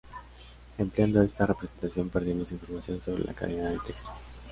[0.79, 4.09] Empleando esta representación, perdemos información sobre la cadena de texto.